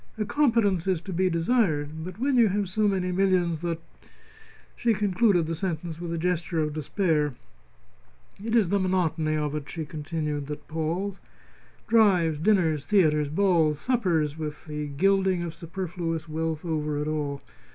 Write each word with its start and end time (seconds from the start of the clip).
"A 0.17 0.25
competence 0.25 0.87
is 0.87 0.99
to 1.01 1.13
be 1.13 1.29
desired. 1.29 2.03
But 2.03 2.17
when 2.17 2.35
you 2.35 2.47
have 2.47 2.67
so 2.67 2.87
many 2.87 3.11
millions 3.11 3.61
that!" 3.61 3.79
She 4.75 4.95
concluded 4.95 5.45
the 5.45 5.53
sentence 5.53 6.01
with 6.01 6.11
a 6.11 6.17
gesture 6.17 6.57
of 6.59 6.73
despair. 6.73 7.35
"It 8.43 8.55
is 8.55 8.69
the 8.69 8.79
monotony 8.79 9.37
of 9.37 9.53
it," 9.53 9.69
she 9.69 9.85
continued, 9.85 10.47
"that 10.47 10.67
palls. 10.67 11.19
Drives, 11.85 12.39
dinners, 12.39 12.87
theatres, 12.87 13.29
balls, 13.29 13.77
suppers, 13.77 14.39
with 14.39 14.65
the 14.65 14.87
gilding 14.87 15.43
of 15.43 15.53
superfluous 15.53 16.27
wealth 16.27 16.65
over 16.65 16.97
it 16.97 17.07
all. 17.07 17.43